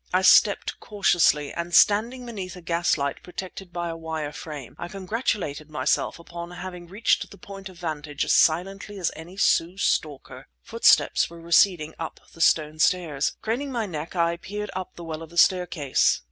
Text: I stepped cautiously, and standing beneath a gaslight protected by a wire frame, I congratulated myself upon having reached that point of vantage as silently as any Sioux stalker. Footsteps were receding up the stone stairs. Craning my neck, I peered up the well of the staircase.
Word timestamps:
I 0.11 0.23
stepped 0.23 0.79
cautiously, 0.79 1.53
and 1.53 1.75
standing 1.75 2.25
beneath 2.25 2.55
a 2.55 2.61
gaslight 2.61 3.21
protected 3.21 3.71
by 3.71 3.87
a 3.89 3.95
wire 3.95 4.31
frame, 4.31 4.75
I 4.79 4.87
congratulated 4.87 5.69
myself 5.69 6.17
upon 6.17 6.49
having 6.49 6.87
reached 6.87 7.29
that 7.29 7.37
point 7.37 7.69
of 7.69 7.77
vantage 7.77 8.25
as 8.25 8.33
silently 8.33 8.97
as 8.97 9.11
any 9.15 9.37
Sioux 9.37 9.77
stalker. 9.77 10.47
Footsteps 10.63 11.29
were 11.29 11.39
receding 11.39 11.93
up 11.99 12.19
the 12.33 12.41
stone 12.41 12.79
stairs. 12.79 13.37
Craning 13.43 13.71
my 13.71 13.85
neck, 13.85 14.15
I 14.15 14.37
peered 14.37 14.71
up 14.75 14.95
the 14.95 15.03
well 15.03 15.21
of 15.21 15.29
the 15.29 15.37
staircase. 15.37 16.19